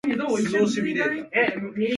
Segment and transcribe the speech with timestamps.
[0.73, 1.29] 君がいた。